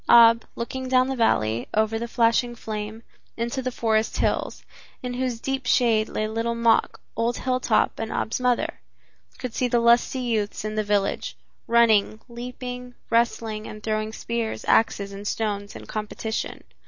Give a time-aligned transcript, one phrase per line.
[0.09, 3.03] Ab, looking down the valley, over the flashing flame,
[3.37, 4.65] into the forest hills,
[5.03, 8.79] in whose deep shade lay Little Mok, old Hilltop and Ab's mother,
[9.37, 11.37] could see the lusty youths in the village,
[11.67, 16.63] running, leaping, wrestling and throwing spears, axes and stones in competition.